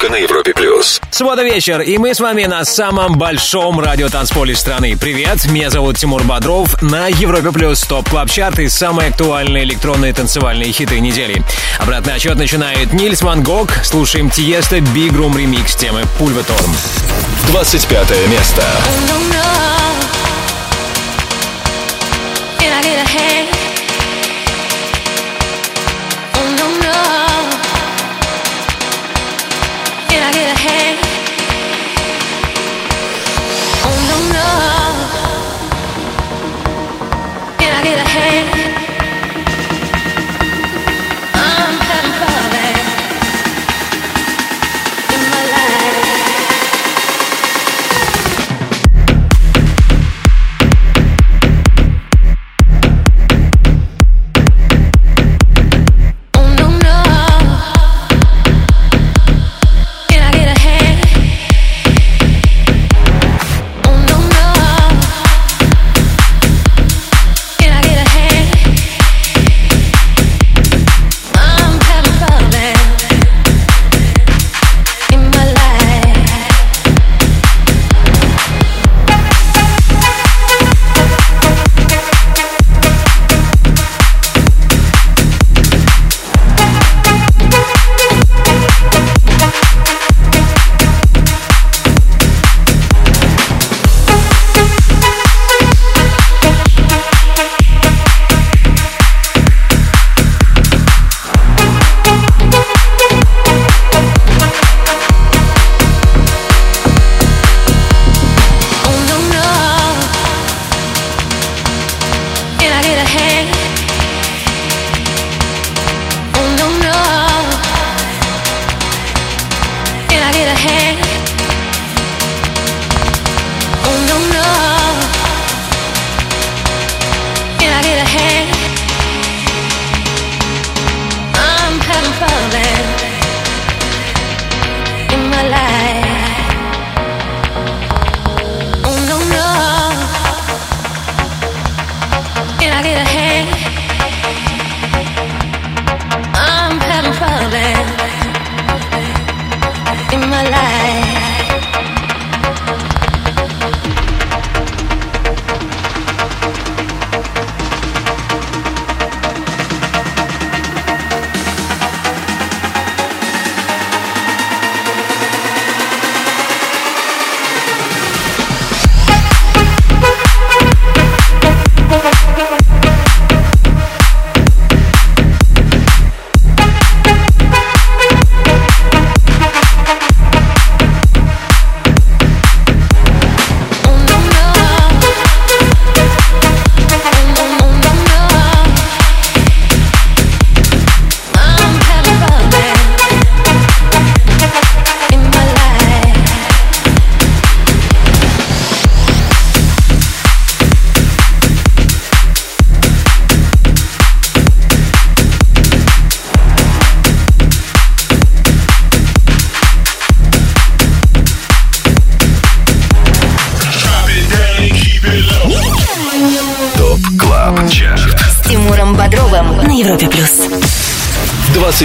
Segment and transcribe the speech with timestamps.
[0.00, 0.98] Только на Европе Плюс.
[1.10, 4.96] Суббота вечер, и мы с вами на самом большом радиотанцполе страны.
[4.96, 6.80] Привет, меня зовут Тимур Бодров.
[6.80, 11.42] На Европе Плюс топ клаб чарт и самые актуальные электронные танцевальные хиты недели.
[11.78, 13.72] Обратный отчет начинает Нильс Ван Гог.
[13.84, 16.74] Слушаем Тиеста Big Room ремикс темы Пульваторм.
[17.48, 18.62] 25 место.
[22.58, 23.39] Can I get a hand?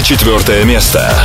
[0.06, 1.25] 24 место.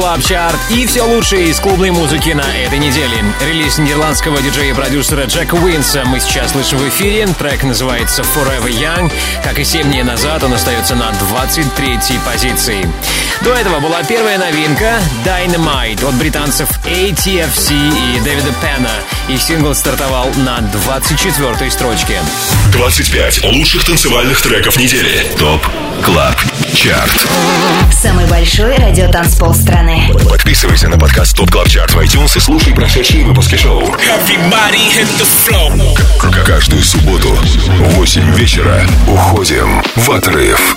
[0.00, 3.22] Club Chart и все лучшее из клубной музыки на этой неделе.
[3.46, 7.26] Релиз нидерландского диджея и продюсера Джека Уинса мы сейчас слышим в эфире.
[7.38, 9.12] Трек называется Forever Young.
[9.44, 12.90] Как и 7 дней назад, он остается на 23-й позиции.
[13.42, 18.90] До этого была первая новинка Dynamite от британцев ATFC и Дэвида Пена.
[19.28, 22.22] Их сингл стартовал на 24-й строчке.
[22.72, 25.26] 25 лучших танцевальных треков недели.
[25.38, 25.66] ТОП
[26.02, 26.36] Club
[26.74, 27.26] Chart.
[27.92, 30.10] Самый большой радиотанцпол страны.
[30.28, 33.82] Подписывайся на подкаст Top Club Chart в iTunes и слушай прошедшие выпуски шоу.
[33.82, 35.72] Everybody hit the floor.
[36.18, 40.74] К- Каждую субботу в 8 вечера уходим в отрыв.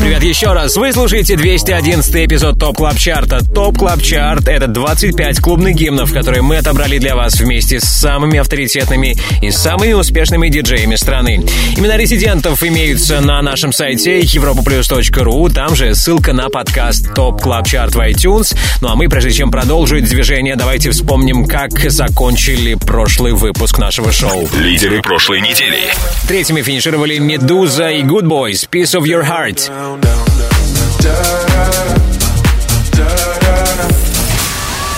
[0.00, 0.76] Привет еще раз.
[0.76, 3.40] Вы слушаете 211 эпизод Top Club Chart а.
[3.44, 8.38] Top Club Chart— это 25 клубных гимнов, которые мы отобрали для вас вместе с самыми
[8.38, 11.44] авторитетными и самыми успешными диджеями страны.
[11.76, 15.52] Имена резидентов имеются на нашем сайте europaplus.ru.
[15.52, 18.56] Там же ссылка на подкаст Top Club Chart в iTunes.
[18.80, 24.48] Ну а мы, прежде чем продолжить движение, давайте вспомним, как закончили прошлый выпуск нашего шоу.
[24.54, 25.78] Лидеры прошлой недели.
[26.26, 29.89] Третьими финишировали Медуза и Goodboys Piece of Your Heart.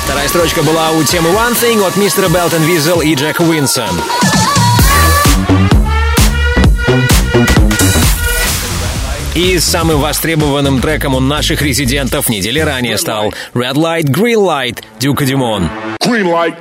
[0.04, 3.86] Вторая строчка была у темы One Thing от мистера Белтон Визел и Джека Уинса.
[9.34, 15.24] И самым востребованным треком у наших резидентов недели ранее стал Red Light, Green Light Дюка
[15.24, 15.70] Димон.
[16.04, 16.54] Green light.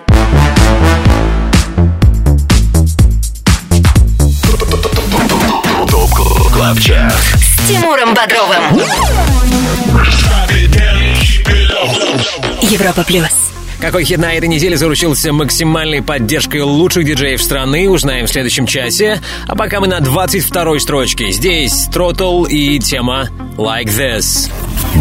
[5.89, 6.09] ТОП
[6.53, 7.13] КЛАБ ЧАРТ.
[7.13, 8.81] С Тимуром Бодровым.
[12.61, 13.51] Европа плюс.
[13.79, 19.21] Какой хит на этой неделе заручился максимальной поддержкой лучших диджеев страны, узнаем в следующем часе.
[19.47, 21.31] А пока мы на 22-й строчке.
[21.31, 24.51] Здесь Throttle и тема Like This.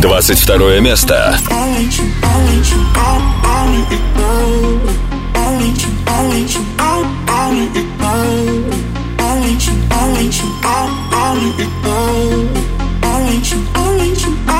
[0.00, 1.38] 22 место.
[11.12, 14.59] I want you, I want you, I want you, you.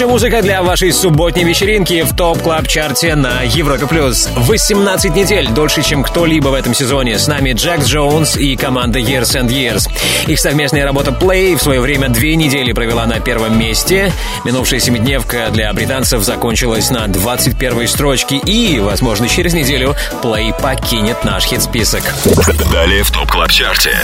[0.00, 4.30] Лучшая музыка для вашей субботней вечеринки в Top Club Chart е на Европе Плюс.
[4.34, 7.18] 18 недель, дольше, чем кто-либо в этом сезоне.
[7.18, 9.90] С нами Джекс Джонс и команда Years and Years.
[10.26, 14.10] Их совместная работа Play в свое время две недели провела на первом месте.
[14.46, 18.36] Минувшая семидневка для британцев закончилась на 21 строчке.
[18.38, 22.14] И, возможно, через неделю Play покинет наш хит-список.
[22.72, 23.98] Далее в Top Club Chart е.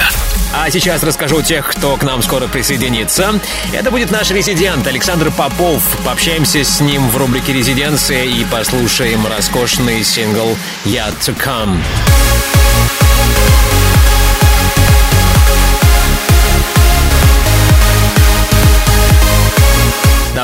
[0.55, 3.41] А сейчас расскажу тех, кто к нам скоро присоединится.
[3.73, 5.83] Это будет наш резидент Александр Попов.
[6.05, 11.79] Пообщаемся с ним в рубрике «Резиденция» и послушаем роскошный сингл «Yet to Come».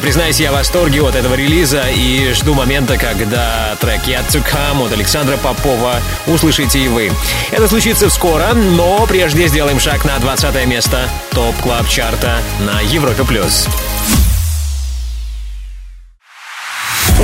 [0.02, 4.86] Признаюсь, я в восторге от этого релиза и жду момента, когда трек «Yet to Come»
[4.86, 5.94] от Александра Попова
[6.26, 7.12] услышите и вы.
[7.52, 12.80] Это случится скоро, но прежде сделаем шаг на 20 место Top Club Chart а на
[12.80, 13.22] Европе+.
[13.24, 13.68] плюс.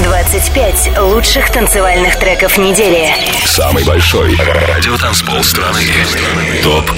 [0.05, 3.13] 25 лучших танцевальных треков недели.
[3.45, 5.83] Самый большой радиотанцпол страны.
[6.63, 6.91] Top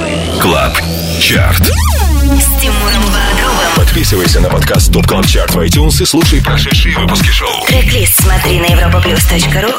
[0.43, 0.77] Club
[1.19, 1.63] Chart.
[1.63, 3.40] С Тимуром Бодровым.
[3.81, 7.65] Подписывайся на подкаст Top Club Chart в iTunes и слушай прошедшие выпуски шоу.
[7.67, 9.73] Трек-лист смотри на europaplus.ru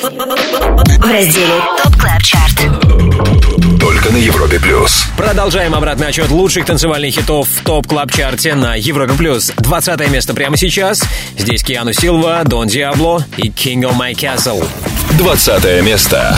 [0.98, 3.80] в разделе Top Club Chart.
[3.80, 5.06] Только на Европе плюс.
[5.16, 9.14] Продолжаем обратный отсчет лучших танцевальных хитов в Top Club Chart е на Европе+.
[9.14, 9.52] плюс.
[9.58, 11.04] 20 место прямо сейчас.
[11.38, 14.68] Здесь Киану Силва, Дон Диабло и King of My Castle.
[15.20, 16.36] 20 место.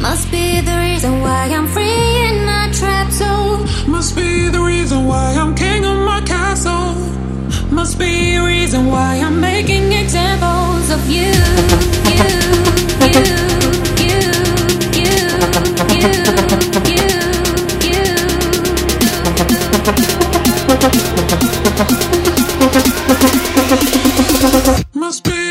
[0.00, 1.87] Must be the reason why I'm king
[7.88, 11.32] Must be a reason why I'm making examples of you.
[12.04, 12.28] You,
[13.00, 13.24] you,
[14.04, 14.20] you, you,
[14.92, 16.12] you, you,
[24.92, 25.47] Must be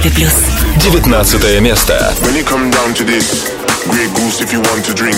[0.00, 0.32] Европе Плюс.
[1.06, 2.14] 19 место.
[2.22, 3.52] When it come down to this,
[3.88, 5.16] Grey Goose if you want to drink.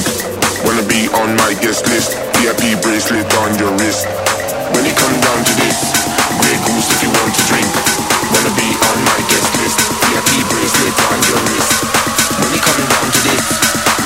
[0.65, 4.07] Wanna be on my guest list, VIP bracelet on your wrist.
[4.75, 5.79] When it come down to this,
[6.41, 7.71] Grey Goose if you want to drink.
[8.35, 9.79] Wanna be on my guest list,
[10.11, 11.73] VIP bracelet on your wrist.
[12.43, 13.47] When it come down to this,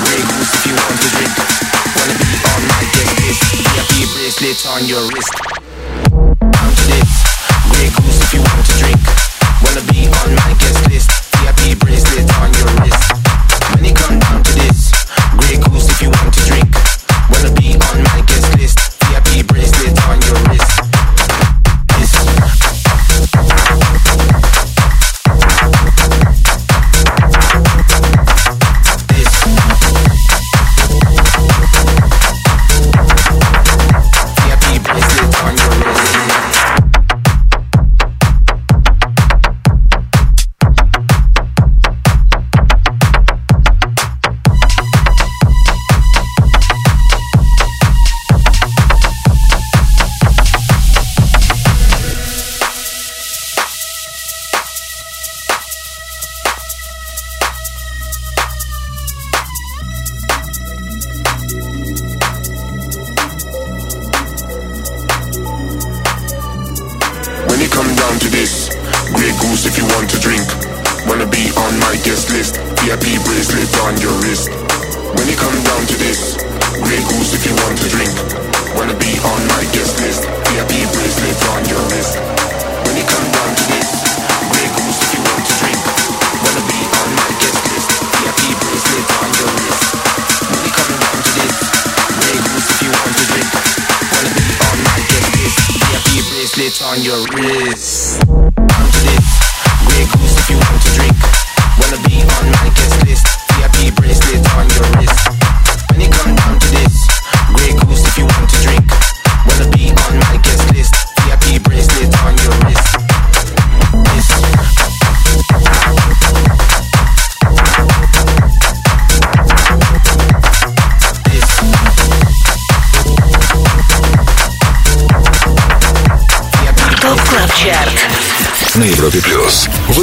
[0.05, 1.33] Grey Goose if you want to drink.
[1.97, 5.46] Wanna be on my guest list, VIP bracelet on your wrist.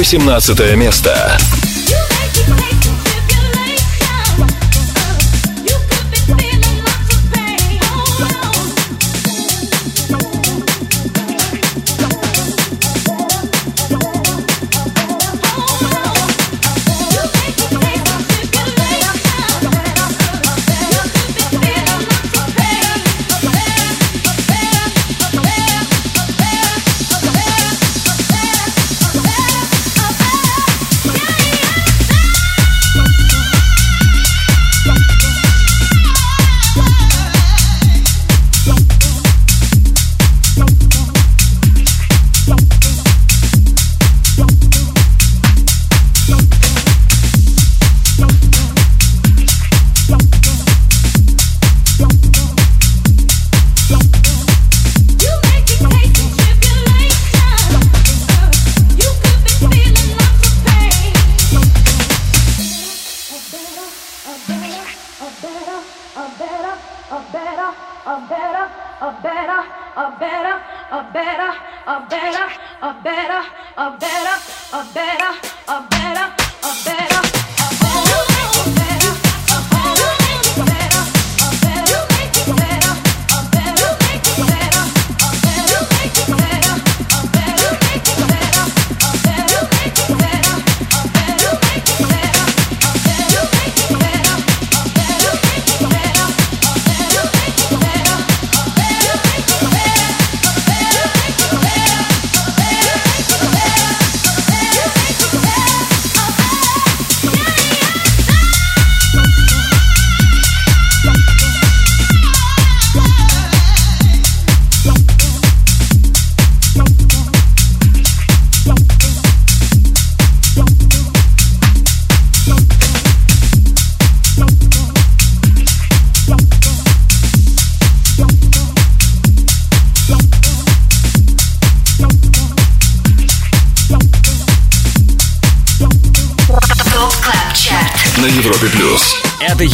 [0.06, 1.36] 18 место.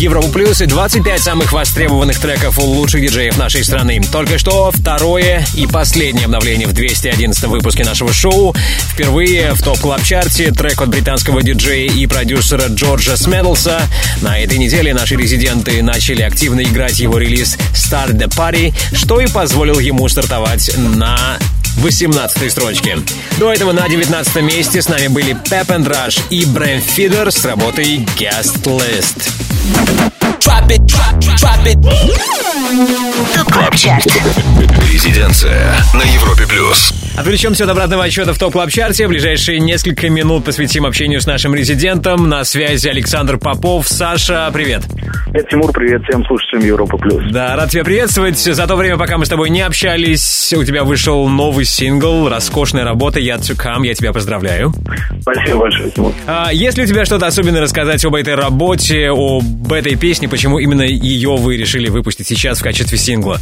[0.03, 4.01] Европа Плюс и 25 самых востребованных треков у лучших диджеев нашей страны.
[4.11, 8.53] Только что второе и последнее обновление в 211 выпуске нашего шоу.
[8.91, 13.81] Впервые в топ клаб чарте трек от британского диджея и продюсера Джорджа Смедлса.
[14.23, 19.29] На этой неделе наши резиденты начали активно играть его релиз Start the Party, что и
[19.29, 21.39] позволил ему стартовать на
[21.77, 22.99] 18 строчке.
[23.39, 27.45] До этого на 19 месте с нами были Pep and Rush и Брэм Фидер с
[27.45, 29.32] работой Guest List.
[29.63, 31.79] Drop it, drop, drop it.
[33.33, 34.07] Top Club Chart.
[34.93, 36.93] Резиденция на Европе плюс.
[37.17, 41.27] Отвлечемся от обратного отсчета в Top Club Chart е Ближайшие несколько минут посвятим общению с
[41.27, 42.29] нашим резидентом.
[42.29, 43.87] На связи Александр Попов.
[43.87, 44.83] Саша, привет.
[45.31, 47.23] Привет, Тимур, привет всем слушателям Европа Плюс.
[47.31, 48.39] Да, рад тебя приветствовать.
[48.39, 52.85] За то время, пока мы с тобой не общались, у тебя вышел новый сингл, роскошная
[52.85, 53.87] работа «Я to Come».
[53.87, 54.73] Я тебя поздравляю.
[55.23, 56.13] Спасибо большое, Тимур.
[56.27, 60.59] А, есть ли у тебя что-то особенное рассказать об этой работе, об этой песне, почему
[60.59, 63.39] именно ее вы решили выпустить сейчас в качестве сингла?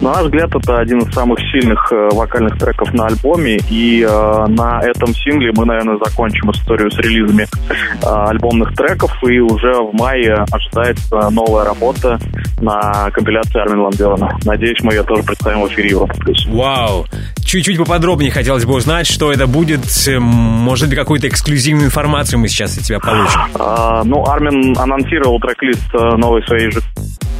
[0.00, 4.46] На наш взгляд, это один из самых сильных э, вокальных треков на альбоме, и э,
[4.48, 9.92] на этом сингле мы, наверное, закончим историю с релизами э, альбомных треков, и уже в
[9.94, 12.18] мае ожидается новая работа
[12.60, 14.38] на компиляции Армин Ван Бюрена.
[14.44, 16.14] Надеюсь, мы ее тоже представим в эфире Европа.
[16.48, 17.06] Вау!
[17.44, 19.80] Чуть-чуть поподробнее хотелось бы узнать, что это будет.
[20.08, 23.40] Эм, Может быть, какую-то эксклюзивную информацию мы сейчас от тебя получим.
[23.54, 26.80] А, ну, Армин анонсировал трек-лист э, новой своей же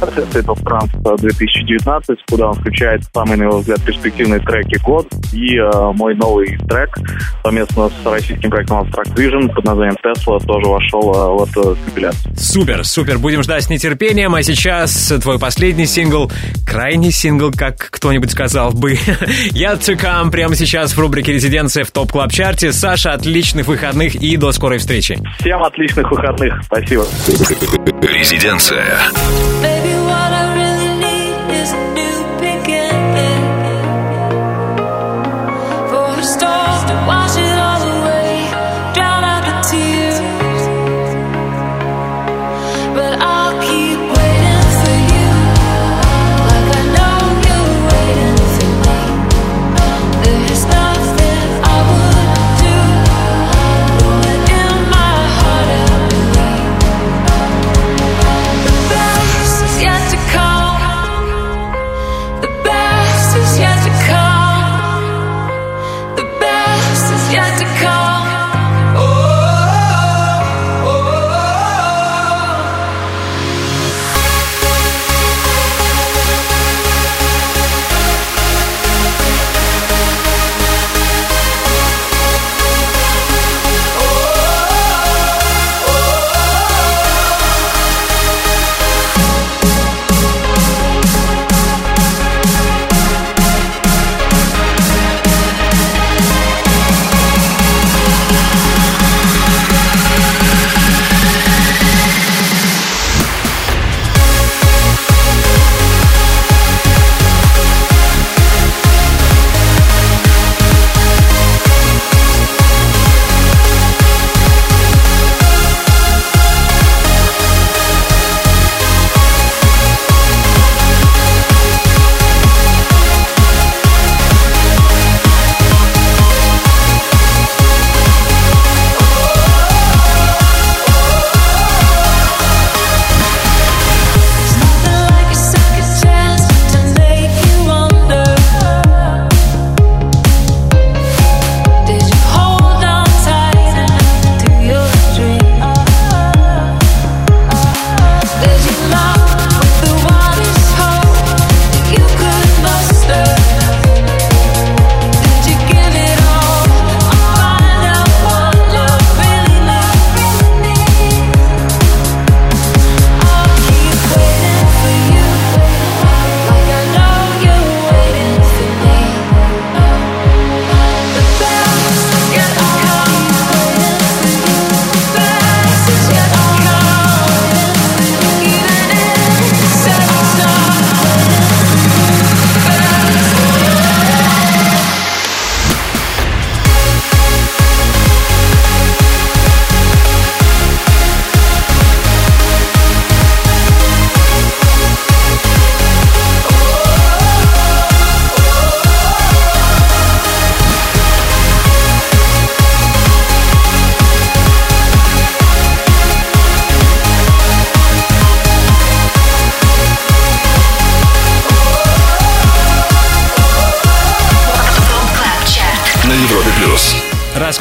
[0.01, 5.07] Это топ транс 2019, куда он включает самые, на его взгляд, перспективные треки год.
[5.33, 6.97] И э, мой новый трек
[7.43, 12.35] совместно с российским проектом Abstract Vision под названием Tesla тоже вошел э, в эту компиляцию.
[12.37, 14.35] Супер, супер, будем ждать с нетерпением.
[14.35, 16.31] А сейчас твой последний сингл,
[16.65, 18.97] крайний сингл, как кто-нибудь сказал бы.
[19.51, 22.71] Yet to Come прямо сейчас в рубрике «Резиденция» в Top Club Chart е.
[22.71, 25.19] Саша, отличных выходных и до скорой встречи.
[25.39, 26.61] Всем отличных выходных.
[26.63, 27.05] Спасибо.
[28.01, 28.99] Резиденция.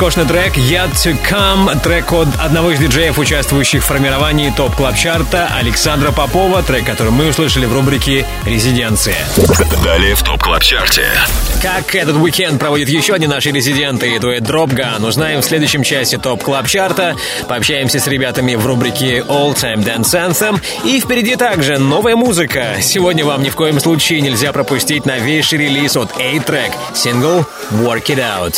[0.04, 4.94] Роскошный трек «Yet to Come», трек от одного из диджеев, участвующих в формировании Top Club
[4.96, 9.16] Chart а Александра Попова, трек, который мы услышали в рубрике «Резиденция».
[9.82, 11.06] Далее в Top Club Chart е.
[11.62, 16.42] Как этот уикенд проводят еще одни наши резиденты, дуэт Dropgun, узнаем в следующем части Top
[16.42, 17.16] Club Chart а,
[17.48, 22.76] пообщаемся с ребятами в рубрике All Time Dance Anthem, и впереди также новая музыка.
[22.82, 28.18] Сегодня вам ни в коем случае нельзя пропустить новейший релиз от A-Trak, сингл Work It
[28.18, 28.56] Out.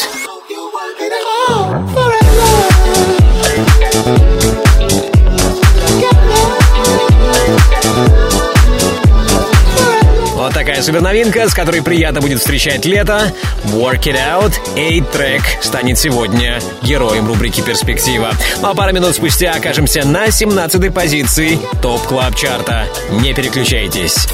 [10.67, 13.33] Такая суперновинка, с которой приятно будет встречать лето.
[13.67, 18.33] Work It Out, A-Trak станет сегодня героем рубрики «Перспектива».
[18.61, 22.87] Ну а пару минут спустя окажемся на 17-й позиции Top Club Chart а.
[23.13, 24.27] Не переключайтесь.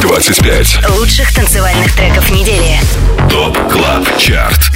[0.00, 0.88] 25.
[0.96, 2.78] Лучших танцевальных треков недели.
[3.28, 4.70] Top Club Chart.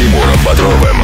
[0.00, 0.96] Тимуром Бодровым.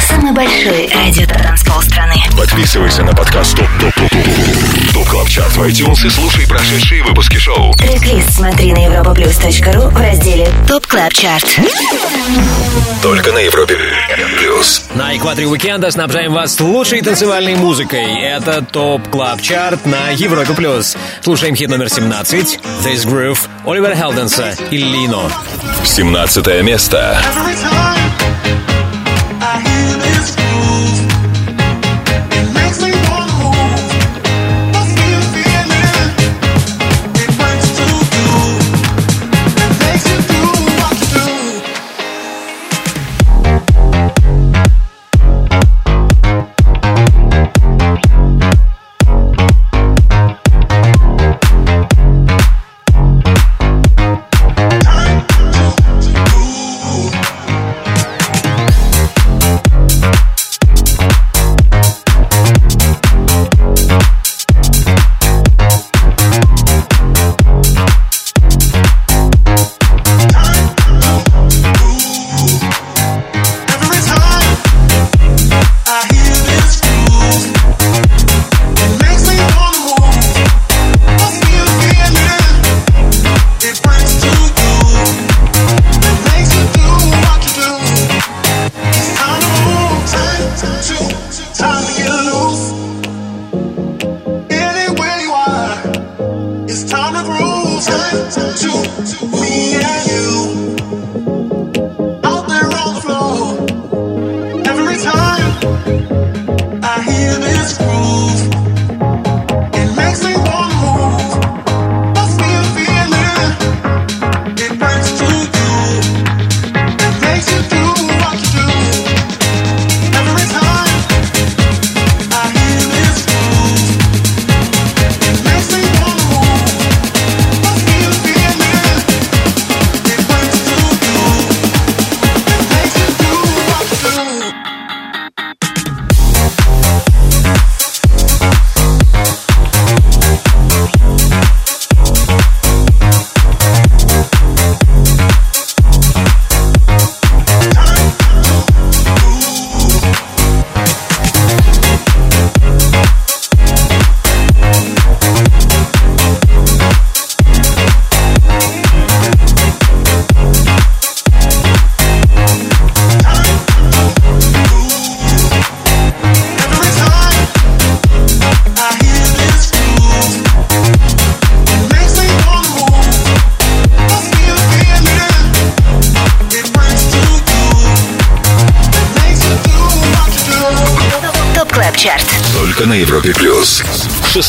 [0.00, 2.16] Самый большой радиотанцпол страны.
[2.36, 7.04] Подписывайся на подкаст Top Top Top Top Top Club Chart в iTunes и слушай прошедшие
[7.04, 7.72] выпуски шоу.
[7.74, 11.46] Трек-лист смотри на europaplus.ru в разделе Top Club Chart.
[13.00, 13.78] Только на Европе
[14.40, 14.86] Плюс.
[14.96, 18.22] На экваторе уикенда снабжаем вас лучшей танцевальной музыкой.
[18.22, 20.52] Это Top Club Chart на Европе+.
[20.54, 20.96] плюс.
[21.20, 25.30] Слушаем хит номер 17 «This Groove» Оливера Хелденса и Лино.
[25.84, 27.22] 17 место.
[27.36, 28.01] Every time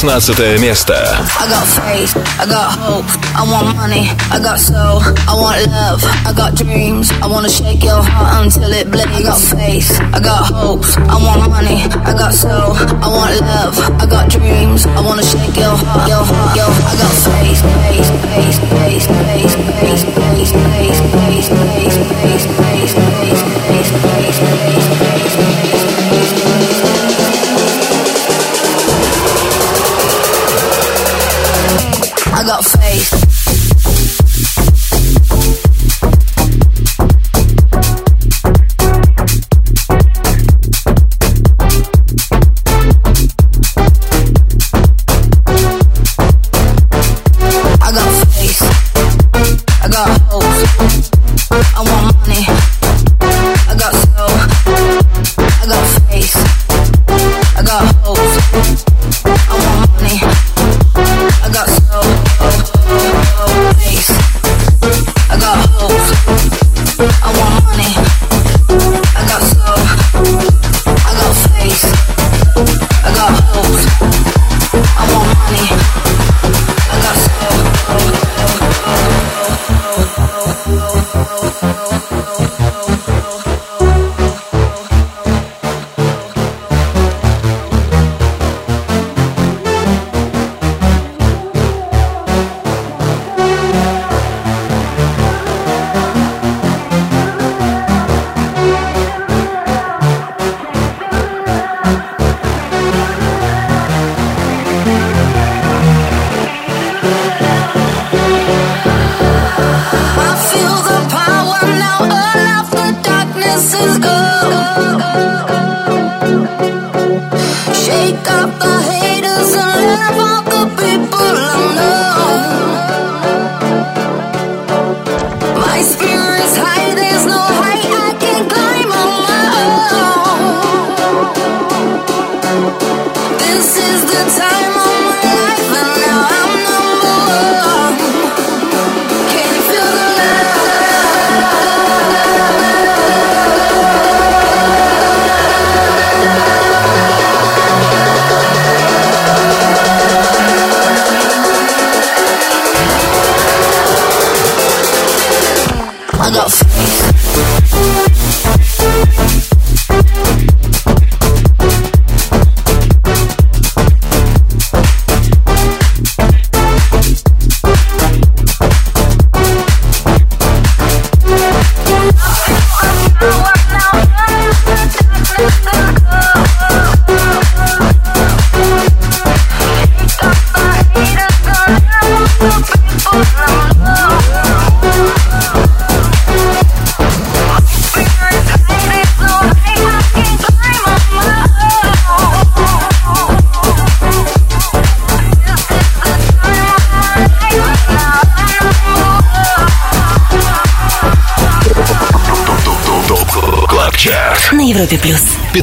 [0.03, 0.93] 16 место.
[1.39, 6.03] I got faith, I got hope, I want money, I got soul, I want love,
[6.26, 9.09] I got dreams, I wanna shake your heart until it bleeds.
[9.09, 13.79] I got faith, I got hopes, I want money, I got soul, I want love,
[14.03, 18.11] I got dreams, I wanna shake your heart, your heart, your I got faith, faith,
[18.29, 22.93] faith, faith, faith, faith, faith, faith, faith, faith, faith, faith,
[23.68, 24.72] faith, faith, faith,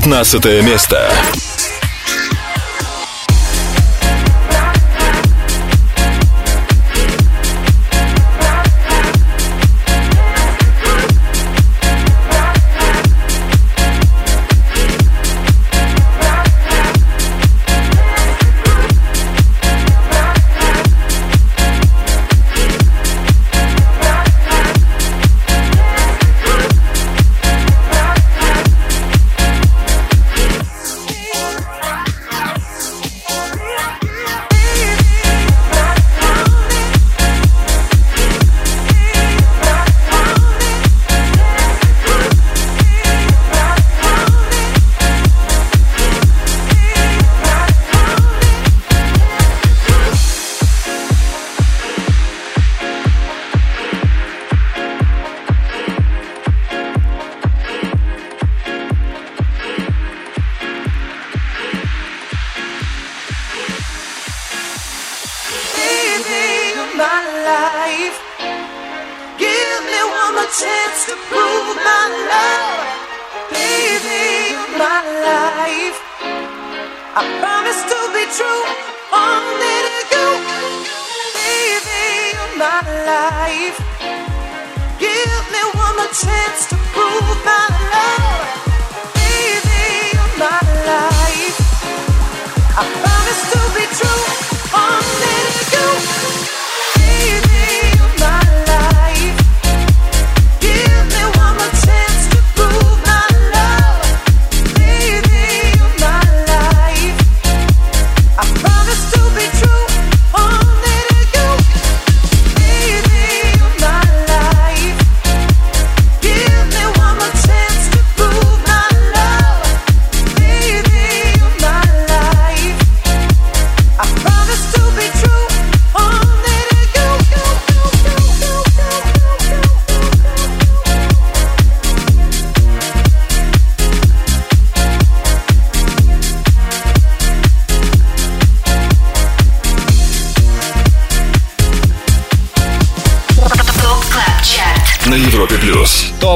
[0.03, 1.11] 15 место.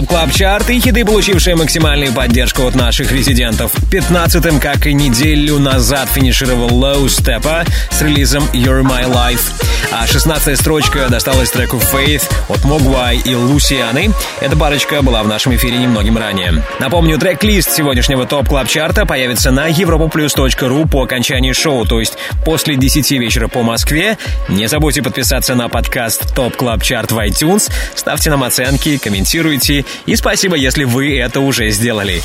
[0.04, 3.72] Top Club Chart и хиты, получившие максимальную поддержку от наших резидентов.
[3.90, 9.40] 15-м, как и неделю назад, финишировал Low Steppa с релизом You're My Life.
[9.92, 14.10] А 16-я строчка досталась треку Faith от Могвай и Лусианы.
[14.40, 16.62] Эта парочка была в нашем эфире немногим ранее.
[16.80, 22.18] Напомню, трек-лист сегодняшнего Top Club Chart а появится на europoplus.ru по окончании шоу, то есть
[22.44, 24.18] после 10 вечера по Москве.
[24.48, 30.16] Не забудьте подписаться на подкаст Top Club Chart в iTunes, ставьте нам оценки, комментируйте и
[30.16, 32.22] спасибо, если вы это уже сделали.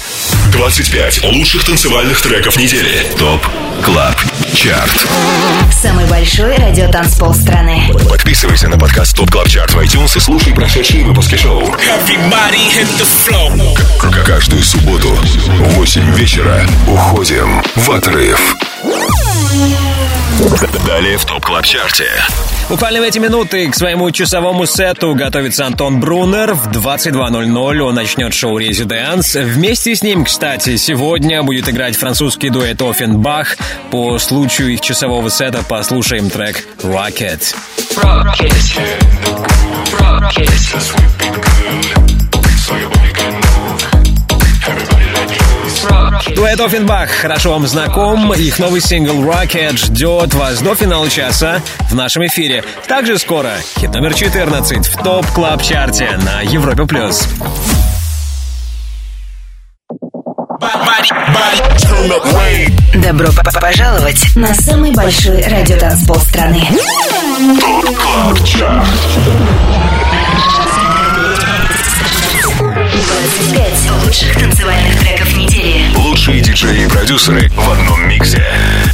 [0.51, 3.05] 25 лучших танцевальных треков недели.
[3.17, 3.45] ТОП
[3.83, 4.15] КЛАБ
[4.53, 5.07] ЧАРТ.
[5.81, 7.83] Самый большой радиотанцпол страны.
[8.09, 11.65] Подписывайся на подкаст ТОП КЛАБ ЧАРТ в iTunes и слушай прошедшие выпуски шоу.
[13.99, 18.55] К- Каждую субботу в 8 вечера уходим в отрыв.
[20.85, 22.09] Далее в ТОП КЛАБ ЧАРТе.
[22.69, 26.53] Буквально в эти минуты к своему часовому сету готовится Антон Брунер.
[26.53, 29.35] В 22.00 он начнет шоу «Резиденс».
[29.35, 33.57] Вместе с ним, кстати, сегодня будет играть французский дуэт Оффенбах.
[33.91, 37.55] По случаю их часового сета послушаем трек «Rocket».
[46.39, 48.31] Дуэт Оффенбах хорошо вам знаком.
[48.31, 52.63] Их новый сингл Rocket ждет вас до финала часа в нашем эфире.
[52.87, 57.27] Также скоро хит номер 14 в Top Club Chart е на Европе Плюс.
[62.95, 63.27] Добро
[63.59, 66.61] пожаловать на самый большой радиотанцпол страны.
[67.59, 68.87] Top Club Chart.
[74.09, 75.83] Лучших танцевальных треков недели.
[75.95, 78.43] Лучшие диджеи и продюсеры в одном миксе.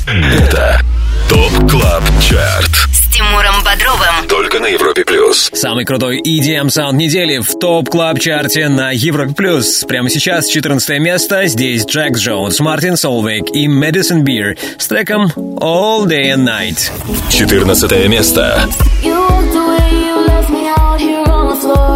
[0.08, 0.82] Это
[1.30, 2.72] Top Club Chart.
[2.92, 4.28] С Тимуром Бодровым.
[4.28, 5.50] Только на Европе Плюс.
[5.54, 9.86] Самый крутой EDM саунд недели в Top Club Chart е на Европе Плюс.
[9.88, 11.46] Прямо сейчас 14 место.
[11.48, 16.92] Здесь Джекс Джонс, Мартин Солвейг и Мэдисон Бир с треком All Day and Night.
[17.30, 18.68] 14 место.
[19.02, 21.96] You walked away, you left me out here on the floor.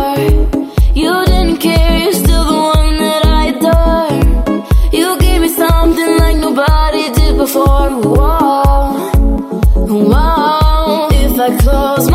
[0.96, 1.99] You didn't care,
[11.58, 12.09] close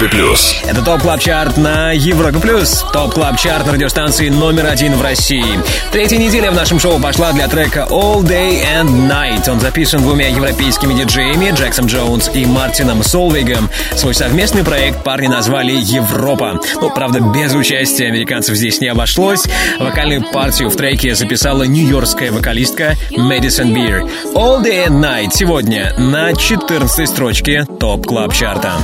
[0.00, 0.27] Европе Плюс.
[0.68, 2.84] Это Top Club Chart на Европе Плюс.
[2.92, 5.58] Top Club Chart радиостанции номер один в России.
[5.92, 9.50] Третья неделя в нашем шоу пошла для трека All Day and Night.
[9.50, 13.70] Он записан двумя европейскими диджеями Джексом Джонс и Мартином Солвигом.
[13.96, 16.60] Свой совместный проект парни назвали Европа.
[16.82, 19.46] Ну, правда, без участия американцев здесь не обошлось.
[19.80, 24.04] Вокальную партию в треке записала нью-йоркская вокалистка Мэдисон Бир.
[24.34, 28.74] All Day and Night сегодня на 14 строчке Top Club Chart а.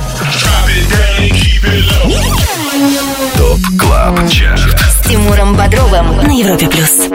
[3.37, 4.77] Top Club Chart.
[4.79, 7.09] С Тимуром Бодровым на Европе Плюс.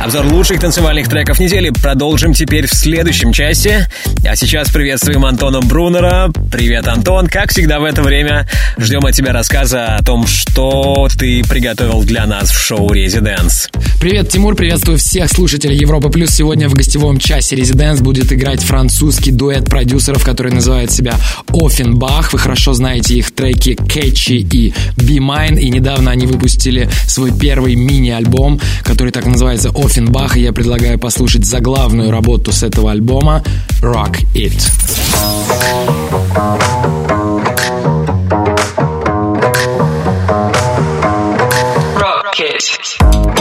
[0.00, 3.86] Обзор лучших танцевальных треков недели продолжим теперь в следующем части.
[4.26, 6.32] А сейчас приветствуем Антона Брунера.
[6.50, 7.26] Привет, Антон.
[7.26, 8.48] Как всегда в это время
[8.78, 13.68] ждем от тебя рассказа о том, что ты приготовил для нас в шоу «Резиденс».
[14.00, 16.30] Привет, Тимур, приветствую всех слушателей Европы Плюс.
[16.30, 21.16] Сегодня в гостевом часе Резиденс будет играть французский дуэт продюсеров, который называет себя
[21.48, 22.32] Оффенбах.
[22.32, 27.74] Вы хорошо знаете их треки Catchy и Be Mine, и недавно они выпустили свой первый
[27.74, 33.42] мини-альбом, который так и называется Оффенбах, и я предлагаю послушать заглавную работу с этого альбома
[33.80, 34.60] Rock It.
[42.40, 43.39] Jackie, you're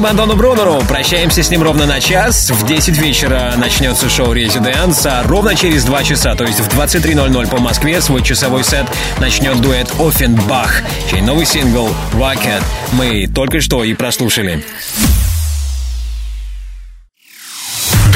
[0.00, 0.82] Спасибо Антону Брунеру.
[0.88, 2.50] Прощаемся с ним ровно на час.
[2.50, 7.50] В 10 вечера начнется шоу «Резиденс», а ровно через 2 часа, то есть в 23.00
[7.50, 8.86] по Москве, свой часовой сет
[9.18, 10.80] начнет дуэт Оффенбах,
[11.10, 14.64] чей новый сингл «Rocket» мы только что и прослушали.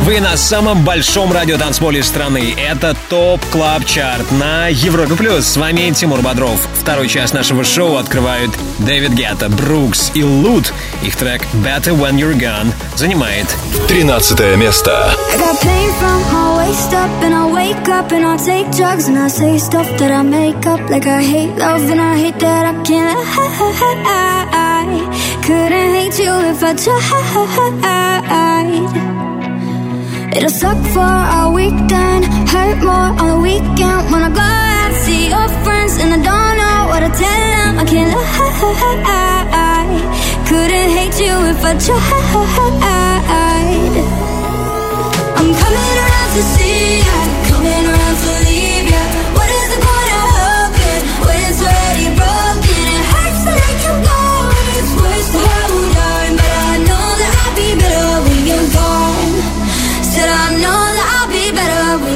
[0.00, 2.54] Вы на самом большом радиотанцполе страны.
[2.56, 5.44] Это Top Club Chart на Европе Плюс.
[5.44, 6.58] С вами Тимур Бодров.
[6.80, 10.72] Второй час нашего шоу открывают Дэвид Гетта, Брукс и Лут.
[11.02, 13.54] Их трек Better When You're Gone занимает
[13.88, 15.14] 13 место.
[25.42, 28.22] Couldn't hate you if I tried.
[30.36, 35.28] It'll suck for a weekend, hurt more on the weekend when I go out see
[35.28, 37.78] your friends and I don't know what to tell them.
[37.78, 38.22] I can't lie.
[40.48, 42.02] Couldn't hate you if I tried.
[45.38, 47.18] I'm coming around to see ya,
[47.48, 48.51] coming around to leave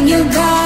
[0.07, 0.66] you got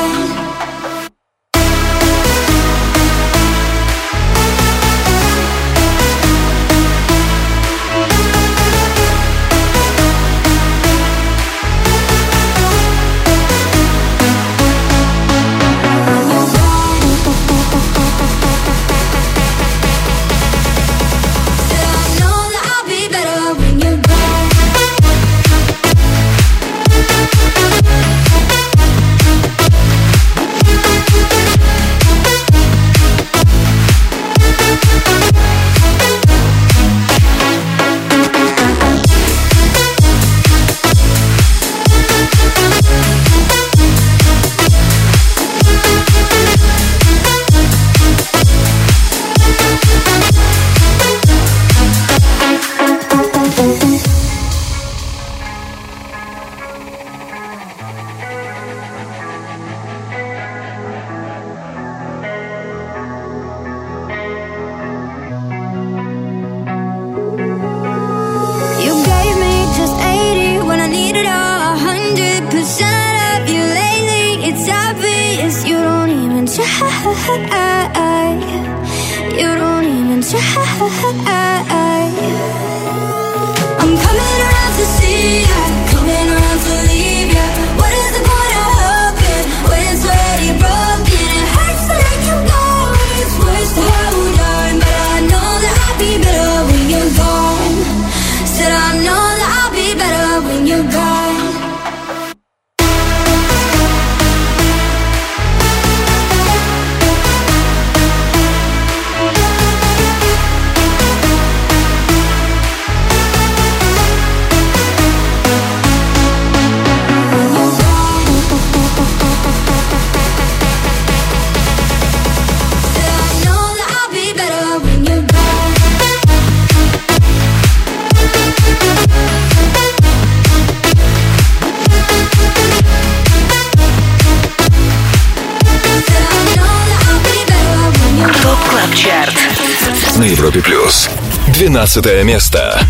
[141.92, 142.80] 12 место.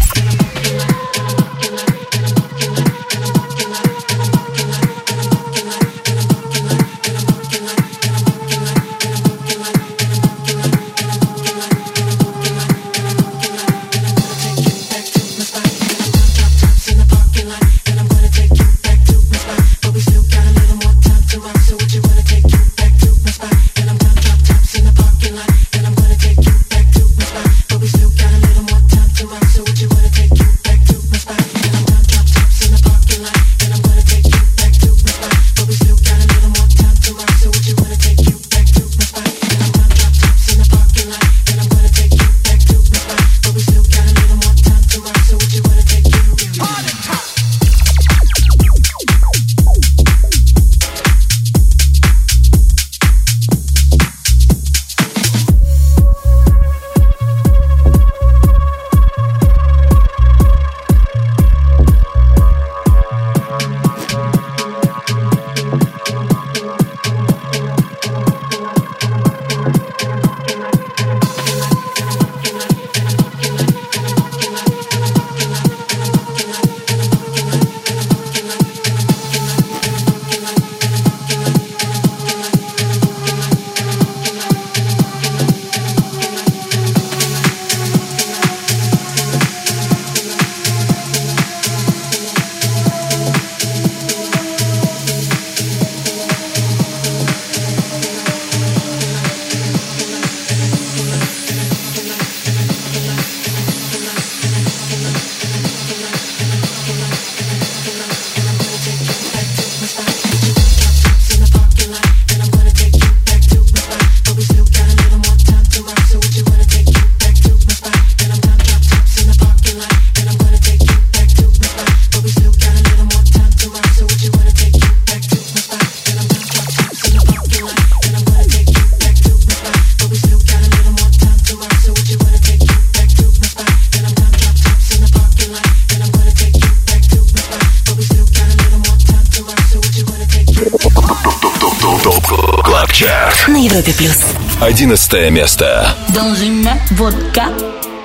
[144.80, 147.44] Dans une vodka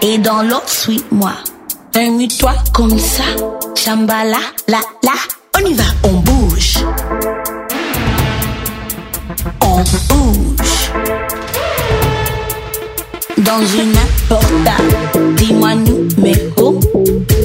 [0.02, 1.32] et dans l'autre suis-moi.
[1.96, 3.24] Remue-toi comme ça,
[3.76, 5.14] chambala, la, la.
[5.58, 6.80] On y va, on bouge.
[9.62, 9.78] On
[10.10, 10.92] bouge.
[13.38, 13.96] Dans une
[14.28, 14.76] porta,
[15.38, 16.82] dis-moi numéro.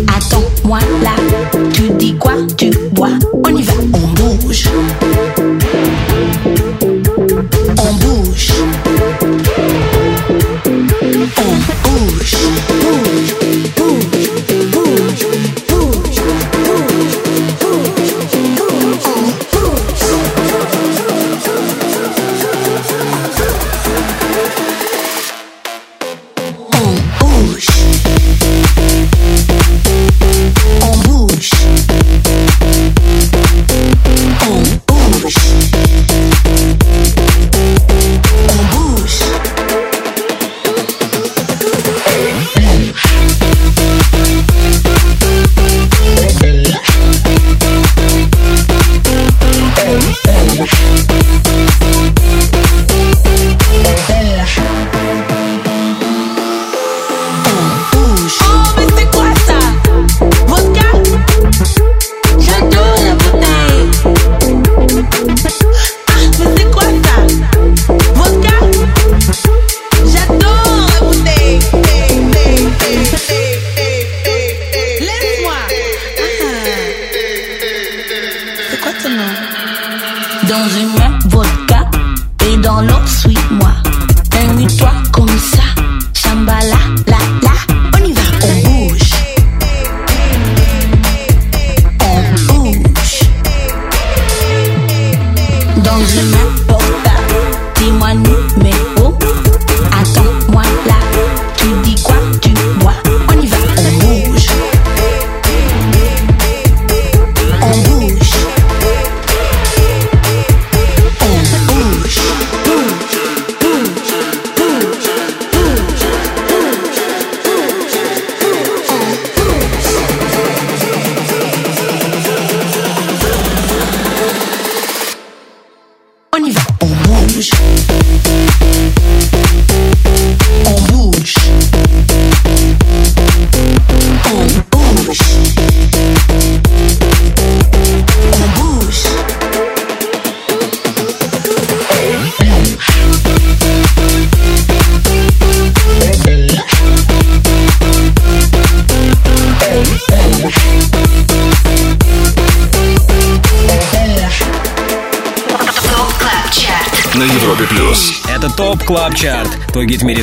[0.09, 1.14] Attends-moi là,
[1.72, 3.11] tu dis quoi, tu bois.
[3.45, 4.68] On y va, on bouge.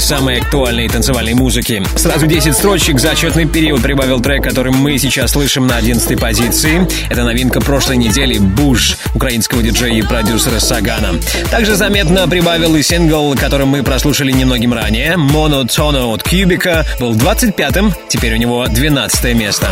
[0.07, 1.83] Самой актуальной танцевальной музыки.
[1.97, 6.87] Сразу 10 строчек за отчетный период прибавил трек, который мы сейчас слышим на 11 позиции.
[7.09, 11.15] Это новинка прошлой недели «Буш» украинского диджея и продюсера Сагана.
[11.51, 15.17] Также заметно прибавил и сингл, который мы прослушали немногим ранее.
[15.17, 19.69] «Монотоно» от Кьюбика был 25-м, теперь у него 12 место.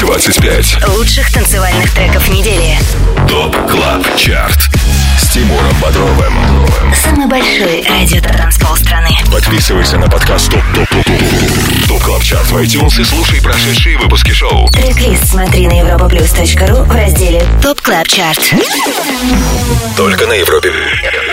[0.00, 0.86] 25.
[0.98, 2.76] Лучших танцевальных треков недели.
[3.26, 4.68] Top Club Chart.
[5.38, 6.34] Тимуром Бодровым.
[7.04, 9.10] Самый большой радиотанцпол страны.
[9.30, 13.98] Подписывайся на подкаст Top Top Top Top Top Club Chart в iTunes и слушай прошедшие
[13.98, 14.66] выпуски шоу.
[14.70, 18.52] Трек-лист смотри на europaplus.ru в разделе Top Club Chart.
[19.96, 20.72] Только на Европе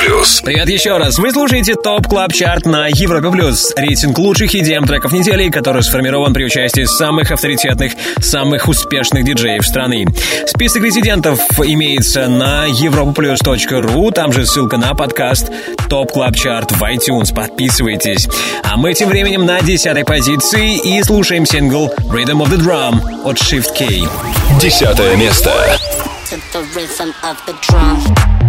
[0.05, 0.41] плюс.
[0.41, 1.17] Привет еще раз.
[1.17, 3.73] Вы слушаете Top Club Chart на Европе Плюс.
[3.75, 10.05] Рейтинг лучших EDM треков недели, который сформирован при участии самых авторитетных, самых успешных диджеев страны.
[10.45, 13.94] Список резидентов имеется на europaplus.ru.
[14.13, 15.51] Там же ссылка на подкаст
[15.89, 17.33] Top Club Chart в iTunes.
[17.33, 18.27] Подписывайтесь.
[18.63, 23.37] А мы тем временем на десятой позиции и слушаем сингл Rhythm of the Drum от
[23.37, 24.07] Shift K.
[24.59, 25.51] Десятое место.
[26.29, 28.44] to the rhythm of the drum.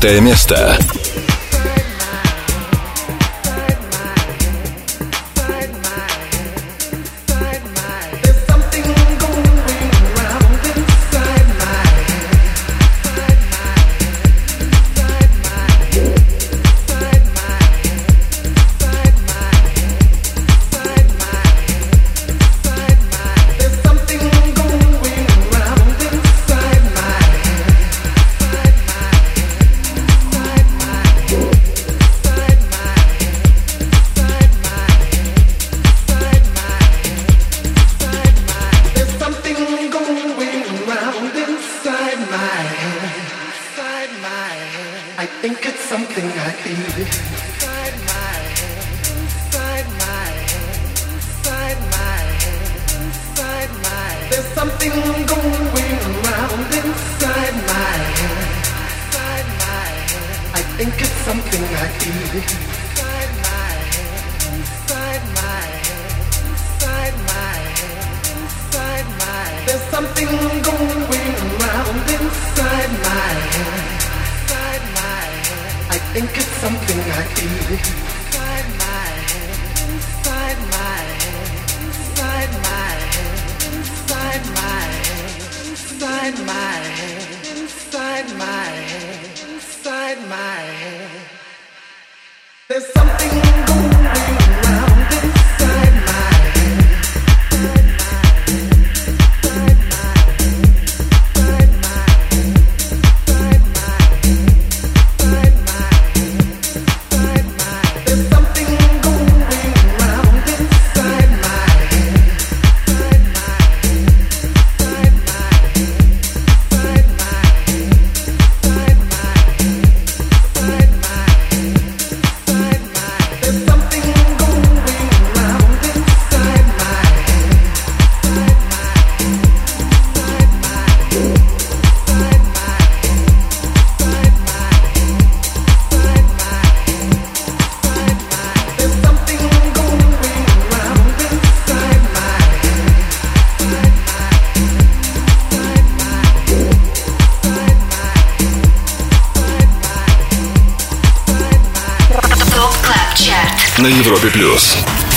[0.00, 0.78] Девятое место.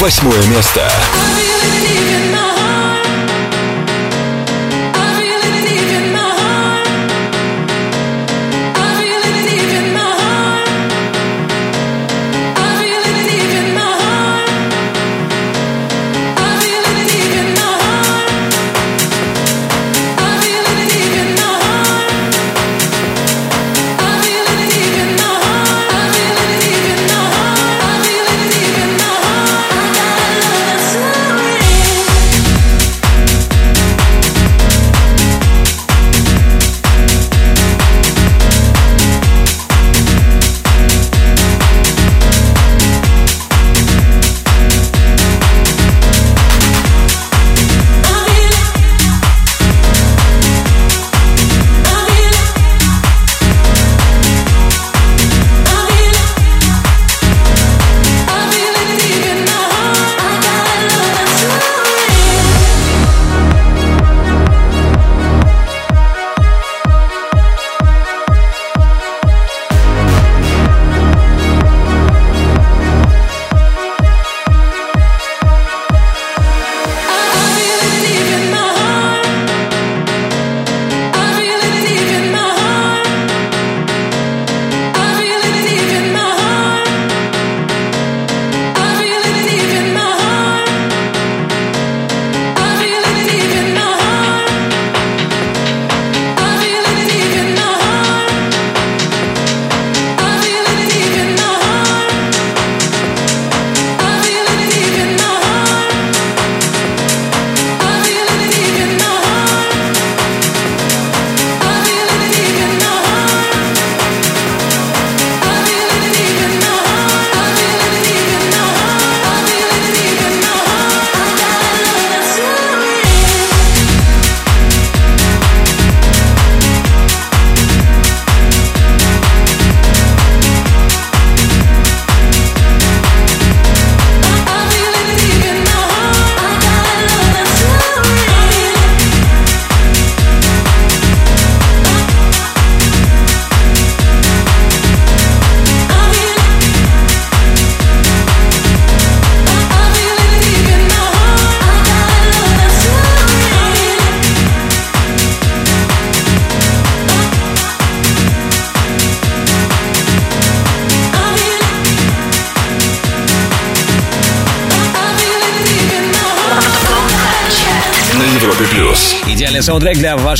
[0.01, 0.81] Восьмое место.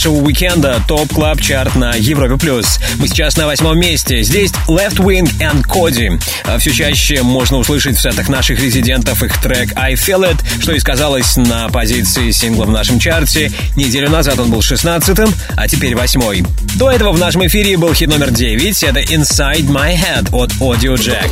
[0.01, 0.81] Вашего уикенда.
[0.87, 2.79] Top Club Chart на Европе Плюс.
[2.95, 4.23] Мы сейчас на восьмом месте.
[4.23, 6.19] Здесь Leftwing and Kody.
[6.43, 10.71] А Все чаще можно услышать в сетах наших резидентов их трек I Feel It, что
[10.71, 13.51] и сказалось на позиции сингла в нашем чарте.
[13.75, 16.43] Неделю назад он был 16-м, а теперь восьмой.
[16.77, 18.81] До этого в нашем эфире был хит номер 9.
[18.81, 21.29] Это Inside My Head от Audio Jack.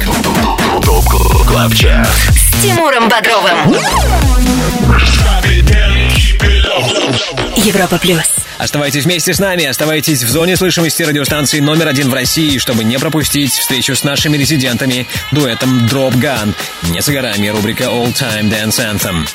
[0.86, 1.06] Top
[1.48, 2.08] Club Chart.
[2.36, 3.76] С Тимуром Бодровым.
[7.66, 8.39] Европа плюс.
[8.60, 13.00] Оставайтесь вместе с нами, оставайтесь в зоне слышимости радиостанции номер один в России, чтобы не
[13.00, 16.54] пропустить встречу с нашими резидентами, дуэтом Drop Gun.
[16.92, 19.28] Не за горами рубрика All Time Dance Anthem.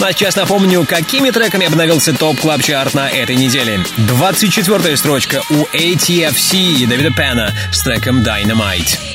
[0.00, 3.80] Ну а сейчас напомню, какими треками обновился топ клаб чарт на этой неделе.
[3.98, 9.11] 24 строчка у ATFC и Дэвида Пена с треком Dynamite.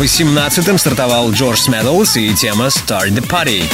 [0.00, 3.64] 18-м стартовал Джордж Медлс и тема Start the Party.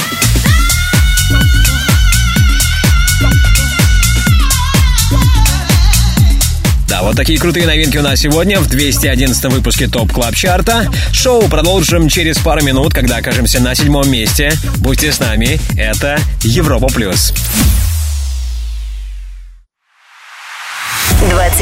[6.87, 10.89] Да, вот такие крутые новинки у нас сегодня в 211 выпуске Top Club Chart а.
[11.11, 14.53] Шоу продолжим через пару минут, когда окажемся на седьмом месте.
[14.77, 17.33] Будьте с нами, это Европа Плюс.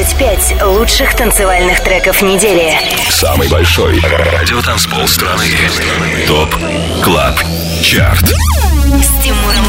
[0.01, 2.73] 25 лучших танцевальных треков недели.
[3.07, 5.45] Самый большой радиотанцпол страны.
[6.25, 6.55] Top
[7.03, 7.39] Club
[7.83, 8.25] Chart.
[8.25, 9.60] С Тимуром.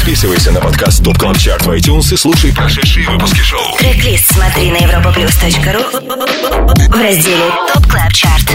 [0.00, 3.76] Подписывайся на подкаст Top Club Chart в iTunes и слушай прошедшие выпуски шоу.
[3.78, 8.46] Трек-лист смотри на europaplus.ru в разделе Top Club Chart.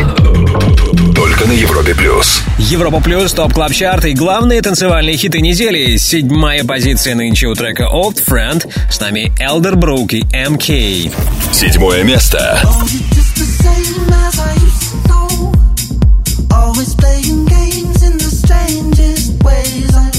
[1.15, 2.41] Только на Европе плюс.
[2.57, 5.97] Европа Плюс, Top Club Chart и главные танцевальные хиты недели.
[5.97, 8.67] Седьмая позиция нынче у трека Old Friend.
[8.89, 11.11] С нами Элдербрук и MK.
[11.53, 12.59] Седьмое место.
[14.38, 14.55] I.
[16.51, 19.95] Always playing games in the strangest ways.
[19.95, 20.15] And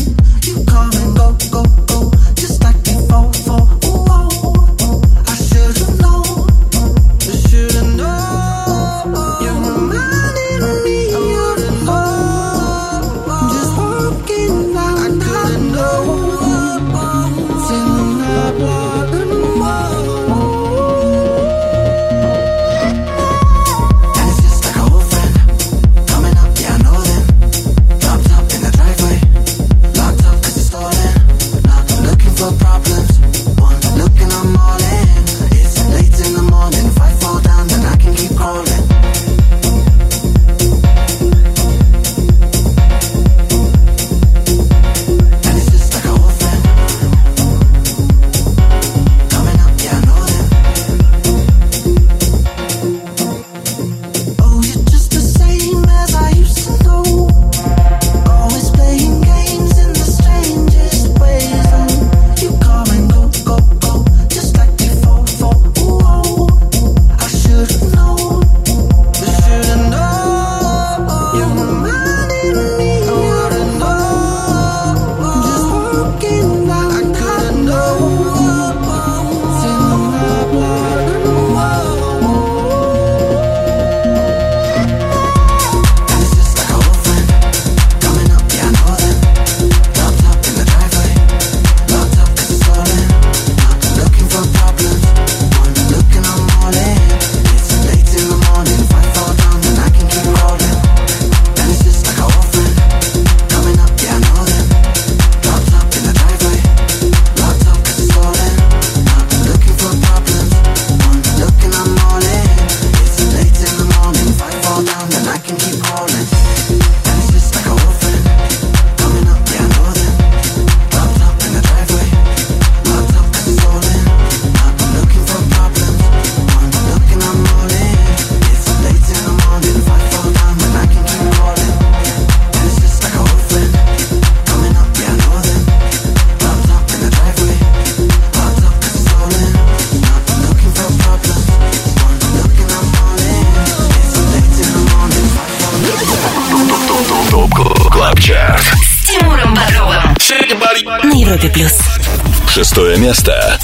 [152.57, 153.56] Шестое место.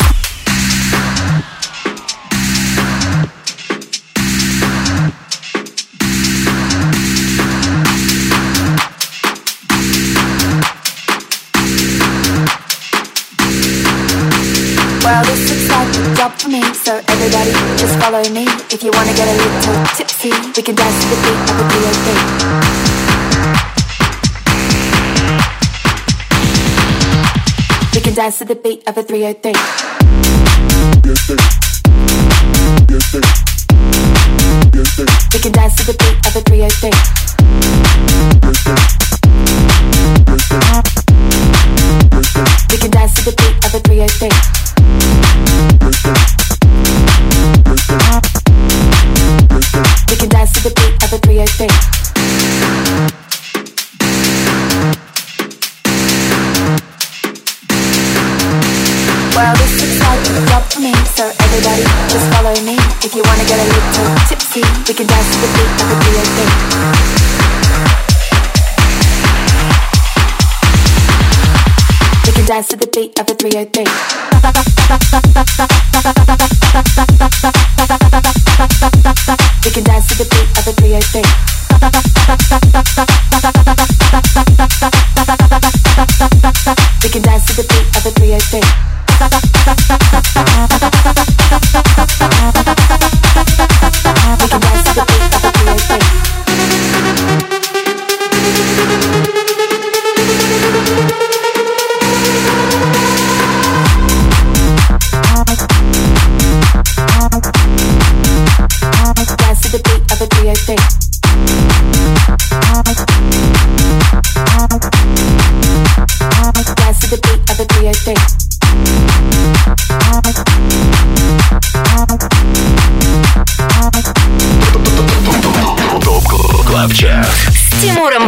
[28.23, 30.02] Dance to the beat of a 303.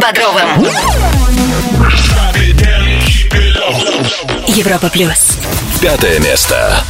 [0.04, 0.66] Бодровым.
[4.48, 5.38] Европа плюс.
[5.80, 6.84] Пятое место.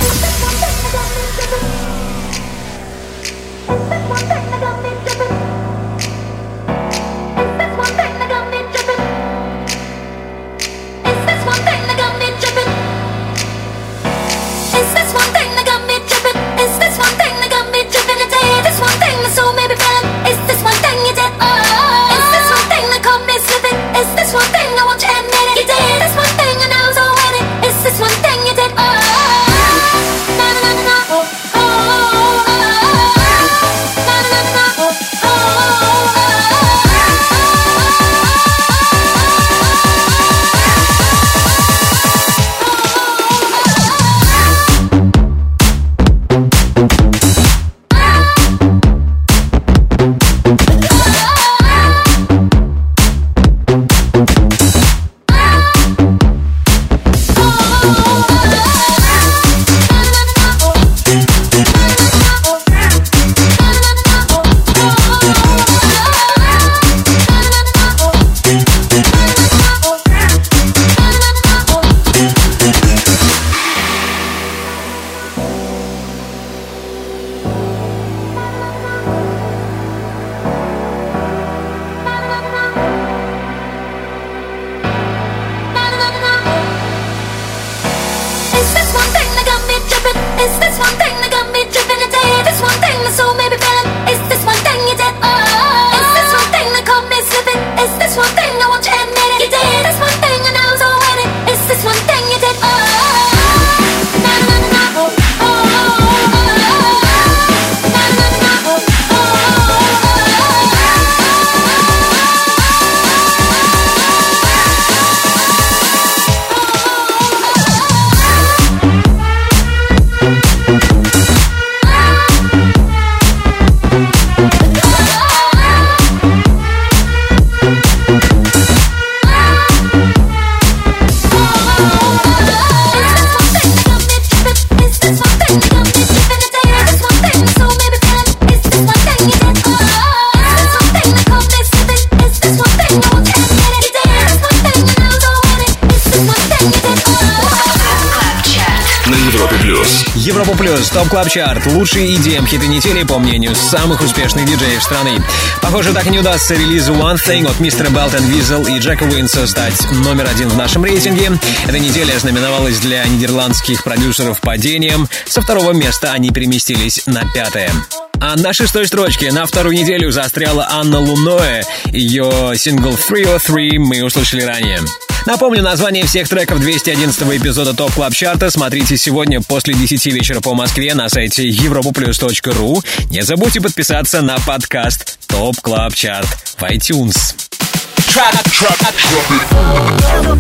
[151.14, 151.74] Club Chart.
[151.74, 155.22] Лучшие идеи хиты недели, по мнению самых успешных диджеев страны.
[155.62, 159.04] Похоже, так и не удастся релизу One Thing от мистера Belt and Wezol и Джека
[159.04, 161.30] Уинса стать номер один в нашем рейтинге.
[161.68, 165.08] Эта неделя знаменовалась для нидерландских продюсеров падением.
[165.24, 167.70] Со второго места они переместились на пятое.
[168.18, 171.64] А на шестой строчке на вторую неделю застряла Anna Lunoe.
[171.92, 174.80] Ее сингл 303 мы услышали ранее.
[175.26, 180.40] Напомню, название всех треков 211 эпизода Top Club Chart а смотрите сегодня после 10 вечера
[180.40, 182.84] по Москве на сайте europaplus.ru.
[183.10, 186.28] Не забудьте подписаться на подкаст Top Club Chart
[186.58, 187.34] в iTunes.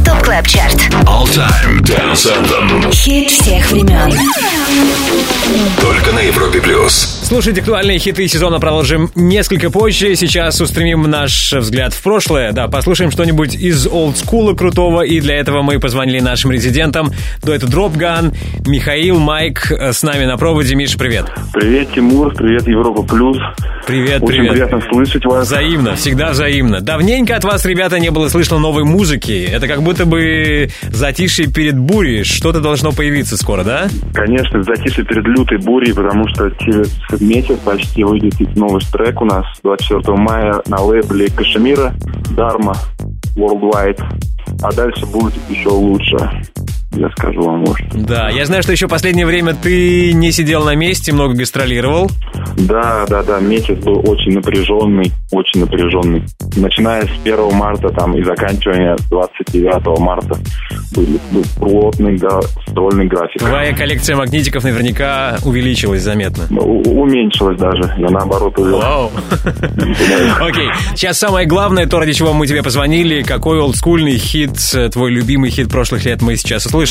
[0.04, 0.76] Top Club Chart.
[1.06, 2.92] All Time Dance Anthem.
[2.92, 4.12] Хит всех времен.
[5.80, 7.13] Только на Европе Плюс.
[7.24, 10.14] Слушать актуальные хиты сезона продолжим несколько позже.
[10.14, 12.52] Сейчас устремим наш взгляд в прошлое.
[12.52, 15.00] Да, послушаем что-нибудь из олдскула крутого.
[15.00, 17.12] И для этого мы позвонили нашим резидентам.
[17.42, 18.34] Дуэту Dropgun,
[18.66, 20.74] Михаил, Майк э, с нами на проводе.
[20.74, 21.32] Миша, привет.
[21.54, 23.38] Привет, Тимур, привет, Европа Плюс.
[23.86, 24.52] Привет, Очень привет.
[24.52, 25.46] приятно слышать вас.
[25.46, 26.82] Взаимно, всегда взаимно.
[26.82, 29.48] Давненько от вас, ребята, не было слышно новой музыки.
[29.50, 32.22] Это как будто бы затишье перед бурей.
[32.24, 33.88] Что-то должно появиться скоро, да?
[34.12, 36.50] Конечно, затишье перед лютой бурей, потому что
[37.14, 41.94] через месяц почти выйдет новый трек у нас 24 мая на лейбле Кашемира
[42.36, 42.74] Дарма
[43.36, 44.02] Worldwide.
[44.62, 46.16] А дальше будет еще лучше.
[46.96, 47.86] Я скажу вам, может.
[47.92, 52.10] Да, я знаю, что еще последнее время ты не сидел на месте, много гастролировал.
[52.56, 56.22] Да, да, да, месяц был очень напряженный, очень напряженный.
[56.56, 60.38] Начиная с 1 марта там и заканчивая 29 марта
[60.94, 63.40] были, был плотный гастрольный график.
[63.40, 66.44] Твоя коллекция магнитиков наверняка увеличилась заметно.
[66.60, 68.78] У- уменьшилось даже, я наоборот увел.
[68.78, 69.10] Вау.
[70.40, 73.22] Окей, сейчас самое главное, то, ради чего мы тебе позвонили.
[73.22, 76.83] Какой олдскульный хит, э, твой любимый хит прошлых лет мы сейчас услышим?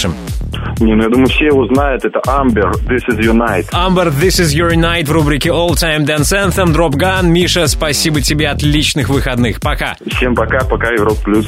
[0.80, 3.70] Не, ну я думаю, все его знают, это Amber, This is Your Night.
[3.72, 7.24] Amber, This is Your Night в рубрике All Time Dance Anthem, Dropgun.
[7.28, 9.62] Миша, спасибо тебе, отличных выходных.
[9.62, 9.96] Пока.
[10.08, 11.46] Всем пока, пока, Европа Плюс.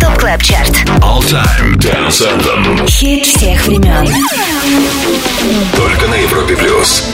[0.00, 0.70] Top Club Chart.
[1.02, 2.86] All Time Dance Anthem.
[2.88, 4.08] Хит всех времен.
[5.76, 7.04] Только на Европе Плюс.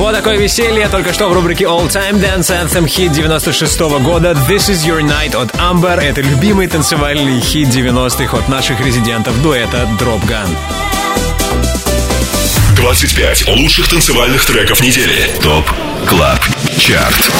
[0.00, 4.70] Вот такое веселье только что в рубрике All Time Dance Anthem хит 96 года This
[4.70, 6.00] is Your Night от Amber.
[6.00, 10.48] Это любимый танцевальный хит 90-х от наших резидентов дуэта Dropgun.
[12.76, 15.30] 25 лучших танцевальных треков недели.
[15.42, 15.70] Top
[16.06, 16.40] Club
[16.78, 17.30] Chart.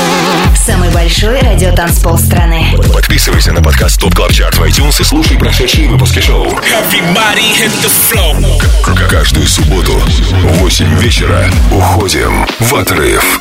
[0.57, 2.75] Самый большой радиотанцпол страны.
[2.93, 6.47] Подписывайся на подкаст Top Club Chart в iTunes и слушай прошедшие выпуски шоу.
[6.47, 8.37] Everybody hit the floor.
[8.83, 13.41] К- Каждую субботу в 8 вечера уходим в отрыв.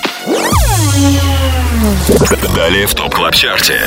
[2.56, 3.82] Далее в Top Club Chart е.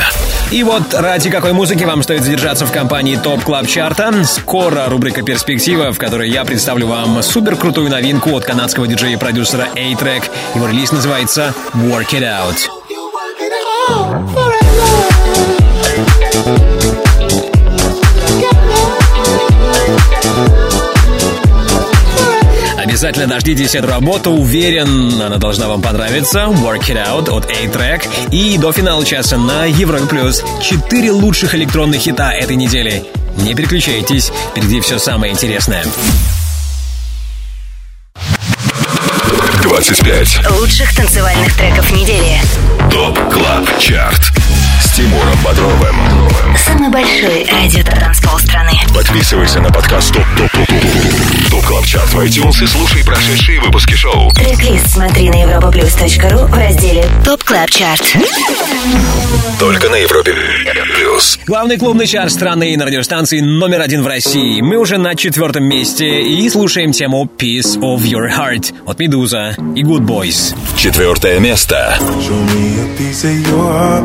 [0.50, 4.24] И вот ради какой музыки вам стоит задержаться в компании Top Club Chart а.
[4.24, 9.16] Скоро рубрика «Перспектива», в которой я представлю вам супер крутую новинку от канадского диджея и
[9.16, 10.30] продюсера A-Trak.
[10.54, 12.68] Его релиз называется «Work It Out».
[22.92, 26.40] Обязательно дождитесь эту работу, уверен, она должна вам понравиться.
[26.40, 28.06] Work It Out от A-Trak.
[28.30, 33.02] И до финала часа на Европе Плюс четыре лучших электронных хита этой недели.
[33.38, 35.86] Не переключайтесь, впереди все самое интересное.
[39.62, 42.42] 25 Лучших танцевальных треков недели.
[42.90, 44.41] Top Club Chart.
[44.92, 45.96] С Тимуром Бодровым.
[46.54, 48.72] Самый большой радиотанцпол страны.
[48.94, 53.58] Подписывайся на подкаст Top Top Top Top Top Club Chart в iTunes и слушай прошедшие
[53.60, 54.30] выпуски шоу.
[54.32, 58.16] Трек-лист смотри на europaplus.ru в разделе Top Club Chart.
[59.58, 60.34] Только на Европе
[60.94, 61.38] Плюс.
[61.46, 64.60] Главный клубный чарт страны на радиостанции номер один в России.
[64.60, 69.82] Мы уже на четвертом месте и слушаем тему Piece of Your Heart от Медуза и
[69.82, 70.54] Goodboys.
[70.76, 71.96] Четвертое место.
[71.98, 74.04] Show me a piece of your heart,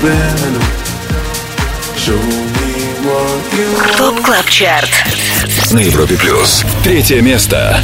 [0.06, 0.62] Keep it subliminal.
[1.98, 2.76] Show me
[3.06, 3.98] what you want.
[3.98, 4.92] ТОП Клаб Чарт.
[5.72, 6.64] На Европе Плюс.
[6.84, 7.84] Третье место.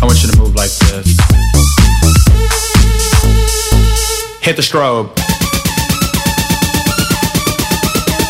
[0.00, 1.18] I want you to move like this.
[4.40, 5.08] Hit the strobe.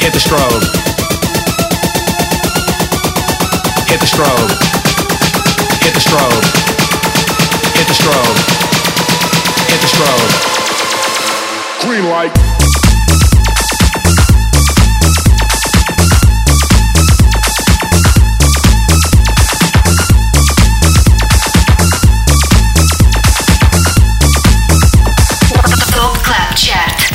[0.00, 0.64] Hit the strobe.
[3.86, 4.50] Hit the strobe.
[5.82, 6.42] Hit the strobe.
[7.76, 8.36] Hit the strobe.
[9.68, 10.30] Hit the strobe.
[11.84, 12.57] Green light.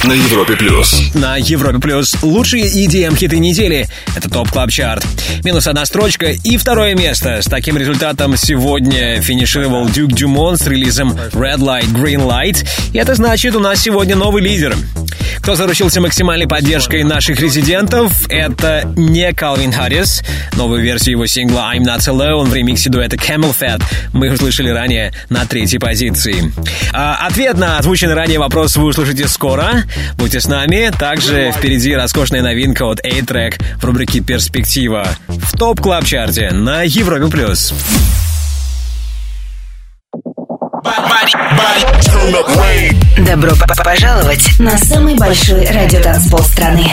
[0.05, 1.01] На Европе плюс.
[1.13, 3.87] На Европе Плюс лучшие EDM хиты недели.
[4.17, 5.05] Это Top Club Chart.
[5.45, 7.41] Минус одна строчка и второе место.
[7.41, 12.67] С таким результатом сегодня финишировал Duke Dumont с релизом Red Light, Green Light.
[12.91, 14.75] И это значит, у нас сегодня новый лидер.
[15.43, 20.23] Кто заручился максимальной поддержкой наших резидентов, это не Калвин Харрис.
[20.53, 25.45] Новую версию его сингла I'm Not Alone в ремиксе дуэта CamelPhat мы услышали ранее на
[25.45, 26.53] третьей позиции.
[26.93, 29.83] А, ответ на озвученный ранее вопрос вы услышите скоро.
[30.17, 30.89] Будьте с нами.
[30.97, 36.83] Также впереди роскошная новинка от A-Trak в рубрике «Перспектива» в Top Club Chart е на
[36.83, 37.27] Европе+.
[37.27, 37.73] плюс.
[43.17, 43.51] Добро
[43.83, 46.91] пожаловать на самый большой радиотанцпол страны.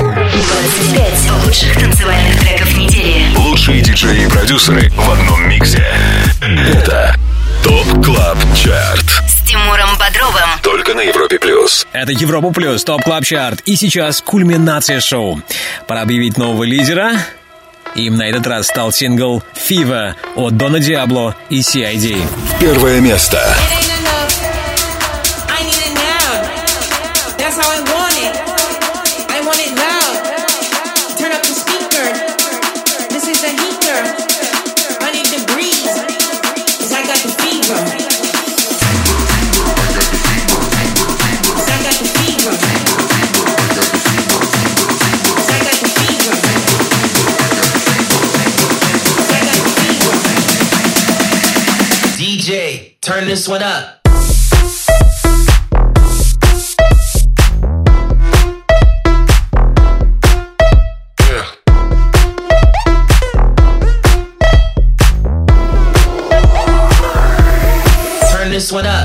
[0.00, 3.36] 25 лучших танцевальных треков недели.
[3.36, 5.86] Лучшие диджеи и продюсеры в одном миксе.
[6.40, 7.14] Это
[7.62, 9.04] Top Club Chart.
[9.28, 10.48] С Тимуром Бодровым.
[10.62, 11.86] Только на Европе плюс.
[11.92, 13.60] Это Европа Плюс, Top Club Chart.
[13.66, 15.42] И сейчас кульминация шоу.
[15.86, 17.12] Пора объявить нового лидера.
[17.94, 22.16] Им на этот раз стал сингл «Fever» от Дона Диабло и CID.
[22.60, 23.38] Первое место.
[23.38, 23.89] I
[53.30, 54.00] this one up.
[68.32, 68.99] Turn this one up.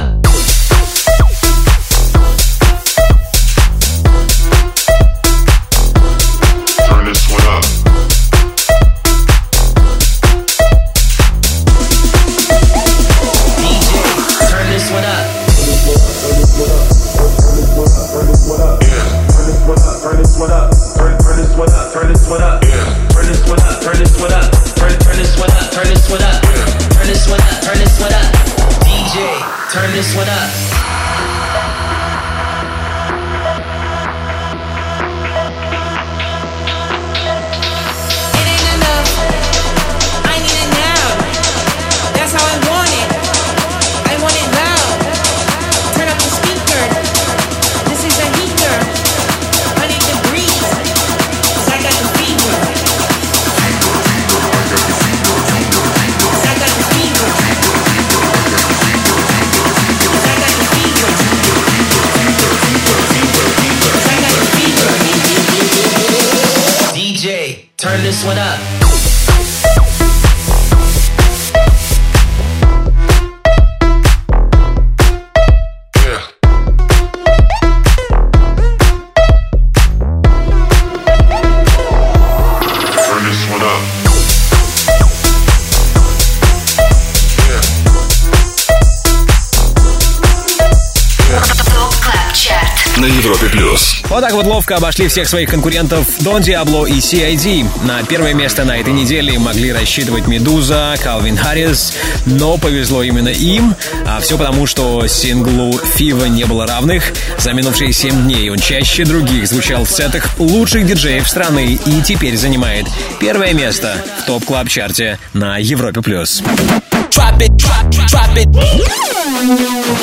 [94.66, 97.68] Ловко обошли всех своих конкурентов Дон Диабло и CID.
[97.86, 101.94] На первое место на этой неделе могли рассчитывать Медуза, Калвин Харрис,
[102.26, 103.76] но повезло именно им.
[104.08, 107.14] А все потому, что синглу Fever не было равных.
[107.38, 112.36] За минувшие 7 дней он чаще других звучал в сетах лучших диджеев страны и теперь
[112.36, 112.88] занимает
[113.20, 116.02] первое место в Top Club Chart е на Европе+.
[116.02, 116.42] плюс.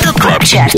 [0.01, 0.73] Top Club Chart.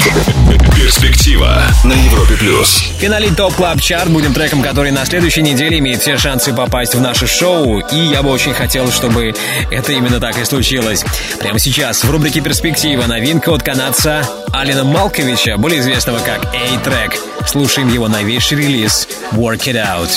[0.75, 2.83] Перспектива на Европе плюс.
[2.99, 6.99] Финалить Top Club Chart будем треком, который на следующей неделе имеет все шансы попасть в
[6.99, 7.79] наше шоу.
[7.79, 9.33] И я бы очень хотел, чтобы
[9.71, 11.05] это именно так и случилось.
[11.39, 17.15] Прямо сейчас в рубрике «Перспектива» новинка от канадца Алена Макловича, более известного как A-Trak.
[17.47, 20.09] Слушаем его новейший релиз «Work It Out».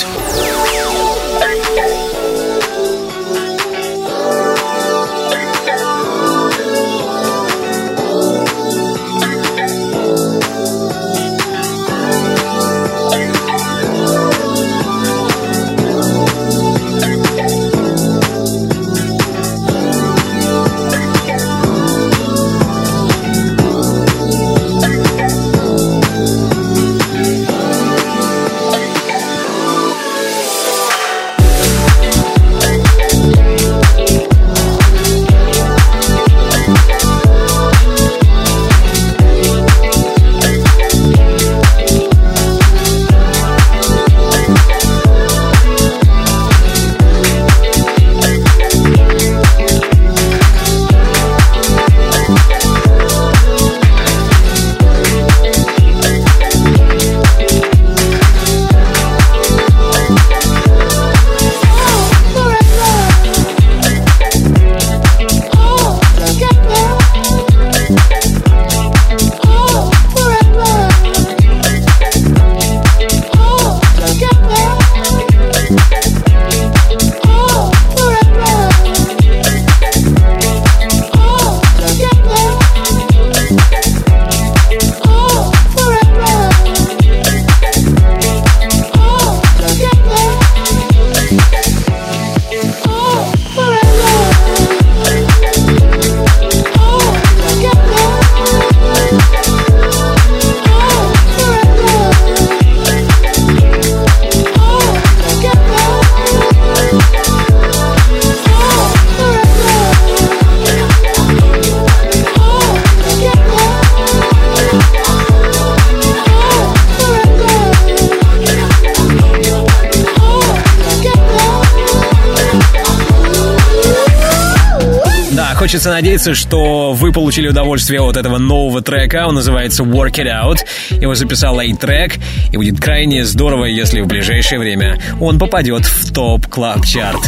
[126.19, 129.25] Надеяться, что вы получили удовольствие от этого нового трека.
[129.27, 130.57] Он называется Work It Out.
[131.01, 132.15] Его записал трек
[132.51, 137.21] и будет крайне здорово, если в ближайшее время он попадет в топ клаб чарт.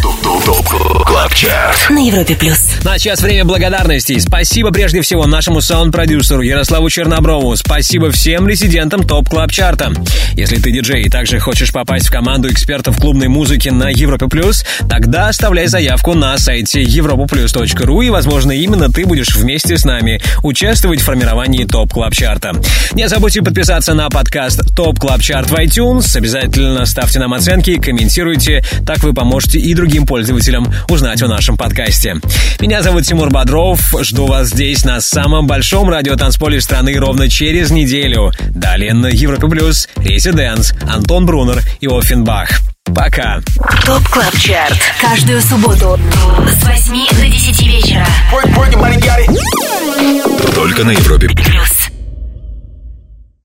[1.89, 2.69] На Европе Плюс.
[2.83, 4.19] Ну а сейчас время благодарностей.
[4.19, 7.55] Спасибо прежде всего нашему саунд-продюсеру Ярославу Черноброву.
[7.55, 9.93] Спасибо всем резидентам топ клаб чарта
[10.33, 14.65] Если ты диджей и также хочешь попасть в команду экспертов клубной музыки на Европе Плюс,
[14.89, 21.01] тогда оставляй заявку на сайте europoplus.ru и, возможно, именно ты будешь вместе с нами участвовать
[21.01, 22.53] в формировании топ клаб чарта
[22.93, 26.15] Не забудьте подписаться на подкаст Top Club Chart в iTunes.
[26.15, 28.63] Обязательно ставьте нам оценки, комментируйте.
[28.85, 32.17] Так вы поможете и другим пользователям узнать о нашем подкасте.
[32.59, 33.95] Меня зовут Тимур Бодров.
[34.01, 38.31] Жду вас здесь, на самом большом радиотанцполе страны, ровно через неделю.
[38.49, 42.70] Далее на Европе Плюс, Residence, Антон Брунер и Ofenbach.
[42.95, 43.41] Пока.
[43.85, 44.77] Top Club Chart.
[44.99, 45.99] Каждую субботу
[46.47, 48.05] с 8 до 10 вечера.
[50.53, 51.80] Только на Европе Плюс.